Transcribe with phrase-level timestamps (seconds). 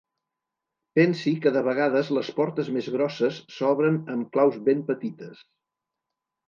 [0.99, 5.49] Pensi que de vegades les portes més grosses s'obren amb claus ben petites.